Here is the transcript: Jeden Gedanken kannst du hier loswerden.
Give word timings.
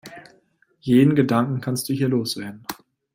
Jeden 0.79 1.13
Gedanken 1.15 1.61
kannst 1.61 1.87
du 1.87 1.93
hier 1.93 2.09
loswerden. 2.09 2.65